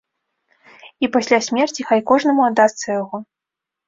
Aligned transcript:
І 1.03 1.09
пасля 1.15 1.37
смерці 1.47 1.85
хай 1.89 2.01
кожнаму 2.13 2.41
аддасца 2.47 2.87
яго. 3.01 3.17